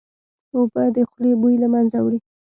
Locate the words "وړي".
2.01-2.19